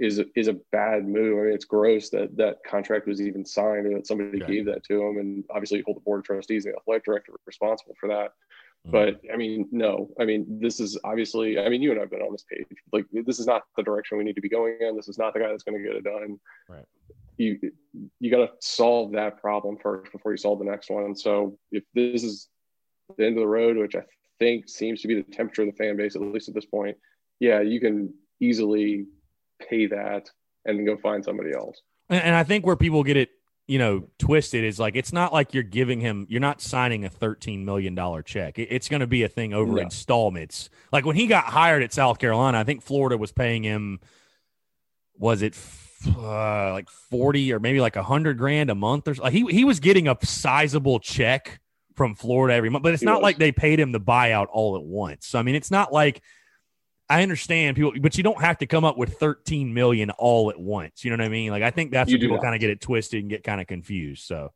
[0.00, 1.38] is is a bad move.
[1.38, 4.82] I mean, it's gross that that contract was even signed or that somebody gave that
[4.84, 7.94] to him, and obviously you hold the board of trustees and the athletic director responsible
[8.00, 8.32] for that.
[8.88, 8.90] Mm-hmm.
[8.92, 12.10] But I mean, no, I mean, this is obviously, I mean, you and I have
[12.10, 12.66] been on this page.
[12.94, 14.96] Like, this is not the direction we need to be going in.
[14.96, 16.40] This is not the guy that's going to get it done.
[16.66, 16.86] Right.
[17.36, 17.58] You
[18.20, 21.14] you got to solve that problem first before you solve the next one.
[21.14, 22.48] So if this is
[23.18, 24.02] the end of the road, which I
[24.40, 26.96] think seems to be the temperature of the fan base, at least at this point,
[27.38, 29.06] yeah, you can easily
[29.68, 30.28] pay that
[30.64, 31.80] and then go find somebody else.
[32.08, 33.30] And, and I think where people get it,
[33.68, 37.08] you know, twisted is like it's not like you're giving him, you're not signing a
[37.08, 38.58] thirteen million dollar check.
[38.58, 39.82] It, it's going to be a thing over no.
[39.82, 40.70] installments.
[40.92, 44.00] Like when he got hired at South Carolina, I think Florida was paying him.
[45.16, 45.54] Was it
[46.16, 49.22] uh, like 40 or maybe like a hundred grand a month or so.
[49.22, 51.60] Like he, he was getting a sizable check
[52.00, 53.24] from Florida every month, but it's he not was.
[53.24, 55.26] like they paid him the buyout all at once.
[55.26, 56.22] So, I mean, it's not like
[57.10, 60.58] I understand people, but you don't have to come up with 13 million all at
[60.58, 61.04] once.
[61.04, 61.50] You know what I mean?
[61.50, 63.66] Like I think that's where people kind of get it twisted and get kind of
[63.66, 64.24] confused.
[64.24, 64.50] So,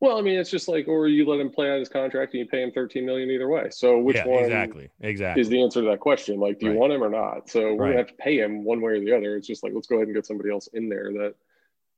[0.00, 2.40] well, I mean, it's just like, or you let him play out his contract and
[2.40, 3.68] you pay him 13 million either way.
[3.70, 6.40] So which yeah, one exactly, exactly is the answer to that question?
[6.40, 7.48] Like, do you want him or not?
[7.48, 7.88] So we're right.
[7.90, 9.36] gonna have to pay him one way or the other.
[9.36, 11.36] It's just like, let's go ahead and get somebody else in there that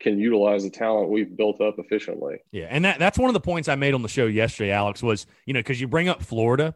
[0.00, 2.38] can utilize the talent we've built up efficiently.
[2.52, 2.66] Yeah.
[2.68, 5.26] And that, that's one of the points I made on the show yesterday, Alex, was,
[5.46, 6.74] you know, cause you bring up Florida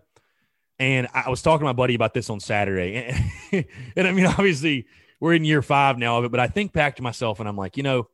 [0.79, 3.13] and I was talking to my buddy about this on Saturday.
[3.53, 3.65] And,
[3.97, 4.87] and, I mean, obviously,
[5.21, 7.57] we're in year five now of it, but I think back to myself and I'm
[7.57, 8.09] like, you know,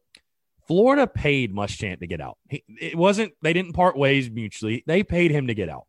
[0.66, 2.38] Florida paid Muschamp to get out.
[2.50, 4.82] It wasn't, they didn't part ways mutually.
[4.84, 5.86] They paid him to get out.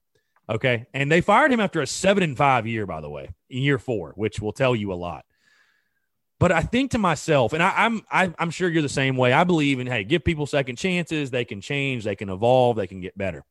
[0.47, 0.85] Okay.
[0.93, 3.79] And they fired him after a seven and five year, by the way, in year
[3.79, 5.25] four, which will tell you a lot.
[6.39, 9.33] But I think to myself, and I, am I'm, I'm sure you're the same way.
[9.33, 11.31] I believe in hey, give people second chances.
[11.31, 13.43] They can change, they can evolve, they can get better.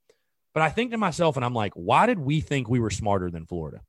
[0.54, 3.30] But I think to myself, and I'm like, why did we think we were smarter
[3.30, 3.82] than Florida?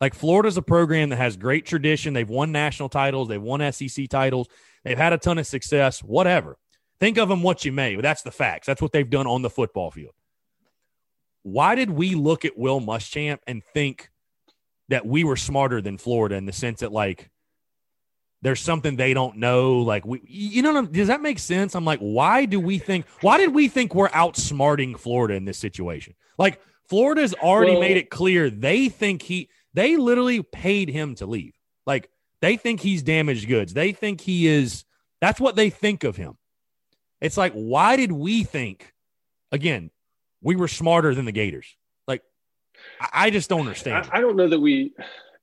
[0.00, 2.12] Like Florida's a program that has great tradition.
[2.12, 4.48] They've won national titles, they've won SEC titles,
[4.82, 6.56] they've had a ton of success, whatever.
[6.98, 8.66] Think of them what you may, but that's the facts.
[8.66, 10.14] That's what they've done on the football field.
[11.42, 14.10] Why did we look at Will Muschamp and think
[14.88, 17.30] that we were smarter than Florida in the sense that like
[18.42, 19.78] there's something they don't know.
[19.78, 21.74] Like we, you know, does that make sense?
[21.74, 23.06] I'm like, why do we think?
[23.20, 26.14] Why did we think we're outsmarting Florida in this situation?
[26.38, 31.26] Like Florida's already well, made it clear they think he, they literally paid him to
[31.26, 31.54] leave.
[31.86, 33.72] Like they think he's damaged goods.
[33.72, 34.84] They think he is.
[35.20, 36.36] That's what they think of him.
[37.20, 38.92] It's like, why did we think?
[39.52, 39.90] Again,
[40.42, 41.76] we were smarter than the Gators.
[42.08, 42.22] Like,
[43.12, 44.08] I just don't understand.
[44.10, 44.92] I, I don't know that we.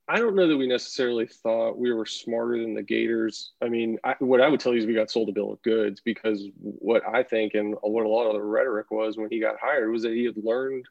[0.10, 3.52] I don't know that we necessarily thought we were smarter than the Gators.
[3.62, 5.62] I mean, I, what I would tell you is we got sold a bill of
[5.62, 9.40] goods because what I think and what a lot of the rhetoric was when he
[9.40, 10.88] got hired was that he had learned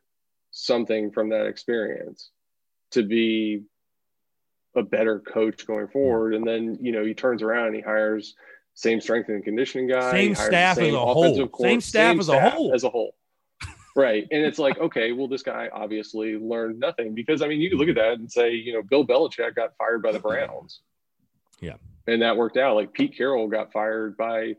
[0.53, 2.31] something from that experience
[2.93, 3.65] to be
[4.77, 6.35] a better coach going forward.
[6.35, 8.37] And then, you know, he turns around and he hires
[8.75, 12.29] same strength and conditioning guy, same staff same as a whole, same staff same as
[12.29, 13.17] a whole, as a whole.
[13.99, 14.29] Right.
[14.31, 17.81] And it's like, okay, well, this guy obviously learned nothing because I mean, you could
[17.81, 20.81] look at that and say, you know, Bill Belichick got fired by the Browns.
[21.61, 21.75] Yeah.
[22.07, 22.77] And that worked out.
[22.77, 24.55] Like Pete Carroll got fired by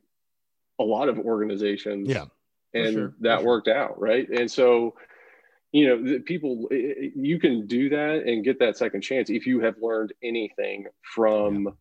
[0.77, 2.09] a lot of organizations.
[2.09, 2.25] Yeah.
[2.73, 3.15] And sure.
[3.21, 3.99] that worked out.
[3.99, 4.27] Right.
[4.29, 4.95] And so,
[5.71, 9.75] you know, people, you can do that and get that second chance if you have
[9.81, 11.71] learned anything from yeah.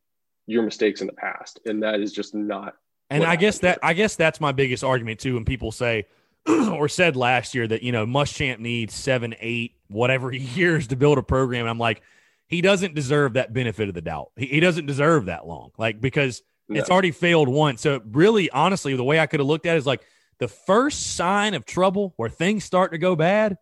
[0.47, 1.59] your mistakes in the past.
[1.67, 2.75] And that is just not.
[3.11, 3.79] And I guess that.
[3.83, 5.35] I guess that's my biggest argument too.
[5.35, 6.05] When people say,
[6.73, 11.19] or said last year that you know Muschamp needs seven, eight, whatever years to build
[11.19, 11.63] a program.
[11.63, 12.03] And I'm like,
[12.47, 14.33] he doesn't deserve that benefit of the doubt.
[14.37, 16.81] He, he doesn't deserve that long, like because no.
[16.81, 17.81] it's already failed once.
[17.83, 20.03] So really, honestly, the way I could have looked at it is like
[20.39, 23.59] the first sign of trouble where things start to go bad,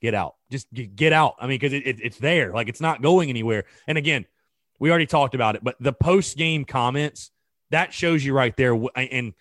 [0.00, 0.36] get out.
[0.50, 1.34] Just get out.
[1.40, 3.64] I mean, because it, it, it's there, like it's not going anywhere.
[3.86, 4.26] And again,
[4.78, 7.30] we already talked about it, but the post game comments
[7.70, 8.78] that shows you right there.
[8.94, 9.32] And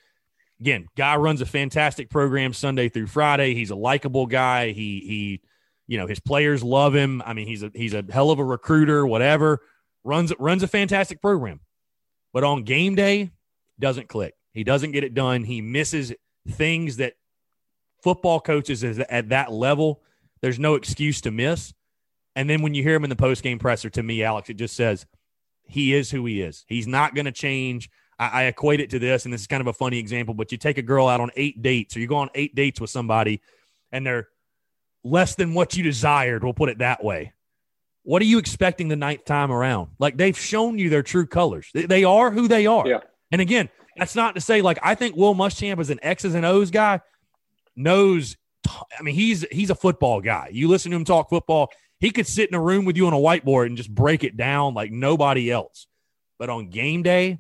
[0.64, 3.54] again, guy runs a fantastic program Sunday through Friday.
[3.54, 4.72] He's a likable guy.
[4.72, 5.42] He he,
[5.88, 7.22] you know, his players love him.
[7.26, 9.06] I mean, he's a he's a hell of a recruiter.
[9.06, 9.62] Whatever
[10.06, 11.60] runs runs a fantastic program,
[12.32, 13.32] but on game day
[13.78, 14.36] doesn't click.
[14.54, 15.44] He doesn't get it done.
[15.44, 16.14] He misses
[16.48, 17.16] things that
[18.02, 20.02] football coaches is at that level.
[20.42, 21.74] There's no excuse to miss.
[22.38, 24.56] And then when you hear him in the post game presser, to me, Alex, it
[24.56, 25.06] just says
[25.64, 26.64] he is who he is.
[26.70, 27.90] He's not going to change.
[28.32, 30.52] I, I equate it to this, and this is kind of a funny example, but
[30.52, 32.90] you take a girl out on eight dates, or you go on eight dates with
[32.90, 33.42] somebody,
[33.92, 34.28] and they're
[35.04, 36.44] less than what you desired.
[36.44, 37.34] We'll put it that way.
[38.04, 39.92] What are you expecting the ninth time around?
[39.98, 41.70] Like they've shown you their true colors.
[41.74, 42.88] They, they are who they are.
[42.88, 43.00] Yeah.
[43.32, 46.46] And again, that's not to say like I think Will Muschamp is an X's and
[46.46, 47.02] O's guy.
[47.76, 48.36] Knows,
[48.68, 50.50] I mean, he's he's a football guy.
[50.52, 51.70] You listen to him talk football.
[52.00, 54.36] He could sit in a room with you on a whiteboard and just break it
[54.36, 55.88] down like nobody else.
[56.38, 57.40] But on game day,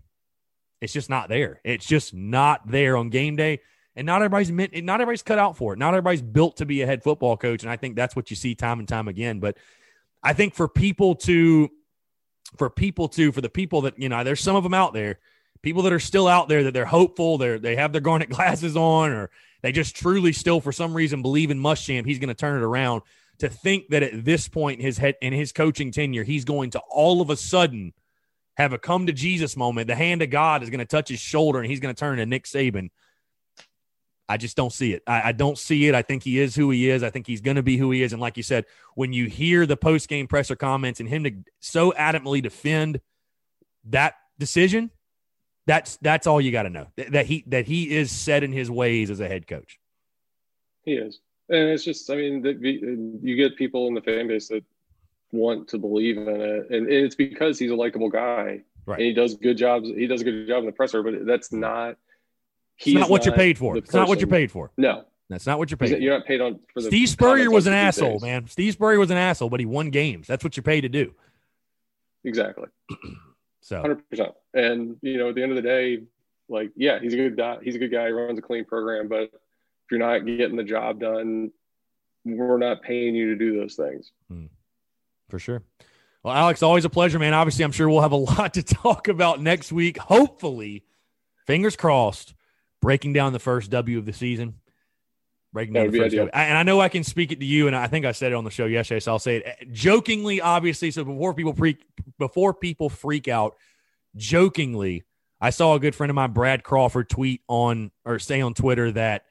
[0.83, 1.61] it's just not there.
[1.63, 3.61] It's just not there on game day.
[3.95, 5.79] And not everybody's meant, not everybody's cut out for it.
[5.79, 7.63] Not everybody's built to be a head football coach.
[7.63, 9.39] And I think that's what you see time and time again.
[9.39, 9.57] But
[10.21, 11.69] I think for people to,
[12.57, 15.19] for people to, for the people that, you know, there's some of them out there,
[15.61, 18.75] people that are still out there that they're hopeful, they're, they have their garnet glasses
[18.75, 19.29] on, or
[19.61, 22.05] they just truly still, for some reason, believe in Muschamp.
[22.05, 23.03] He's going to turn it around
[23.39, 26.71] to think that at this point in his head, in his coaching tenure, he's going
[26.71, 27.93] to all of a sudden
[28.55, 29.87] have a come to Jesus moment.
[29.87, 32.17] The hand of God is going to touch his shoulder and he's going to turn
[32.17, 32.89] to Nick Saban.
[34.29, 35.03] I just don't see it.
[35.05, 35.95] I, I, don't see it.
[35.95, 37.03] I think he is who he is.
[37.03, 38.13] I think he's going to be who he is.
[38.13, 41.31] And like you said, when you hear the post game presser comments and him to
[41.59, 43.01] so adamantly defend
[43.85, 44.91] that decision,
[45.65, 48.69] that's that's all you got to know that he that he is set in his
[48.69, 49.79] ways as a head coach.
[50.83, 52.43] He is, and it's just I mean
[53.21, 54.63] you get people in the fan base that
[55.33, 58.61] want to believe in it, and it's because he's a likable guy.
[58.85, 58.99] Right.
[58.99, 59.87] And he does good jobs.
[59.87, 61.97] He does a good job in the presser, but that's not.
[62.75, 63.77] He's not what not you're paid for.
[63.77, 64.71] It's not what you're paid for.
[64.77, 66.01] No, that's not what you're paid.
[66.01, 66.59] You're not paid on.
[66.73, 68.21] For the Steve Spurrier was an asshole, days.
[68.21, 68.47] man.
[68.47, 70.27] Steve Spurrier was an asshole, but he won games.
[70.27, 71.13] That's what you're paid to do.
[72.23, 72.67] Exactly.
[73.61, 74.33] so, hundred percent.
[74.53, 76.03] And you know, at the end of the day,
[76.49, 77.57] like, yeah, he's a good guy.
[77.63, 78.07] He's a good guy.
[78.07, 81.51] He runs a clean program, but if you're not getting the job done,
[82.25, 84.11] we're not paying you to do those things.
[84.29, 84.45] Hmm
[85.29, 85.63] for sure.
[86.23, 87.33] Well, Alex, always a pleasure, man.
[87.33, 89.97] Obviously, I'm sure we'll have a lot to talk about next week.
[89.97, 90.83] Hopefully,
[91.45, 92.33] fingers crossed,
[92.81, 94.55] breaking down the first W of the season.
[95.51, 96.29] Breaking down the first W.
[96.33, 98.35] And I know I can speak it to you, and I think I said it
[98.35, 100.91] on the show yesterday, so I'll say it jokingly, obviously.
[100.91, 101.83] So before people freak,
[102.17, 103.55] before people freak out,
[104.15, 105.03] jokingly,
[105.41, 108.93] I saw a good friend of mine, Brad Crawford, tweet on or say on Twitter
[108.93, 109.25] that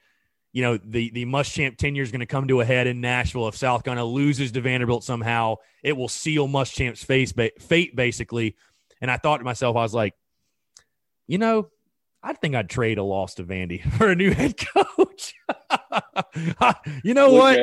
[0.53, 3.47] you know, the the Muschamp tenure is going to come to a head in Nashville
[3.47, 5.55] if South Carolina loses to Vanderbilt somehow.
[5.81, 8.55] It will seal Muschamp's face ba- fate basically.
[9.01, 10.13] And I thought to myself, I was like,
[11.27, 11.69] you know,
[12.21, 15.33] I think I'd trade a loss to Vandy for a new head coach.
[17.03, 17.59] you know what?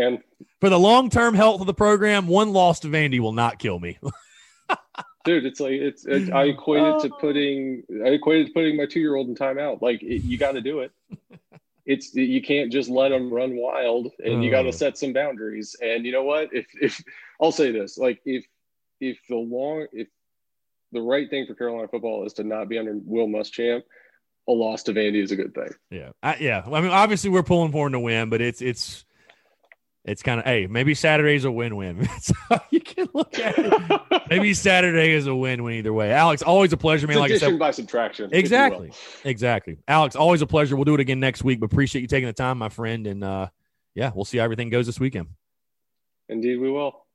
[0.60, 3.78] For the long term health of the program, one loss to Vandy will not kill
[3.78, 3.98] me.
[5.24, 6.06] Dude, it's like it's.
[6.06, 7.18] It, I equated to oh.
[7.20, 7.84] putting.
[8.04, 9.80] I equated to putting my two year old in timeout.
[9.80, 10.92] Like it, you got to do it
[11.90, 14.74] it's you can't just let them run wild and you got to mm.
[14.74, 14.76] oh.
[14.76, 15.74] set some boundaries.
[15.82, 16.50] And you know what?
[16.52, 17.02] If if
[17.40, 18.44] i'll say this like if
[19.00, 20.06] if the long if
[20.92, 23.82] the right thing for carolina football is to not be under will muschamp
[24.48, 25.70] a loss to vandy is a good thing.
[25.90, 26.10] Yeah.
[26.22, 26.62] I, yeah.
[26.64, 29.04] I mean obviously we're pulling for him to win but it's it's
[30.04, 31.98] it's kind of hey maybe saturday's a win-win.
[32.00, 33.54] That's how you can look at.
[33.58, 36.12] It maybe saturday is a win-win either way.
[36.12, 37.16] Alex always a pleasure man.
[37.16, 38.92] It's like i said by subtraction exactly.
[39.24, 39.78] exactly.
[39.86, 40.76] Alex always a pleasure.
[40.76, 43.22] We'll do it again next week but appreciate you taking the time my friend and
[43.22, 43.48] uh
[43.94, 45.28] yeah we'll see how everything goes this weekend.
[46.28, 47.06] Indeed we will.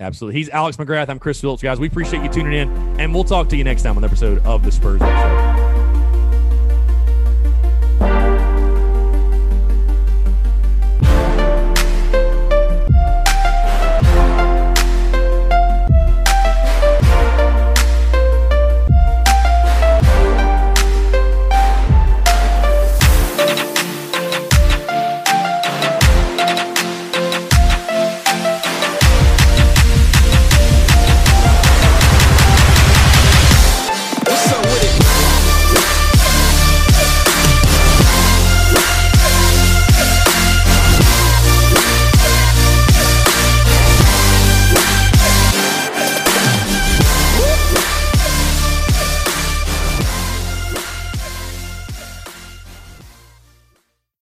[0.00, 0.38] Absolutely.
[0.38, 1.08] He's alex mcgrath.
[1.08, 1.80] I'm chris phillips guys.
[1.80, 4.38] We appreciate you tuning in and we'll talk to you next time on the episode
[4.44, 5.63] of the spurs show